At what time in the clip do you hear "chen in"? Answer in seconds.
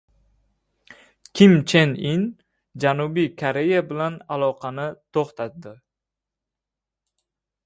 1.71-2.23